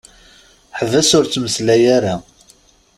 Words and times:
Ḥbes 0.79 1.09
ur 1.17 1.25
ttmeslay 1.25 1.83
ara. 1.95 2.15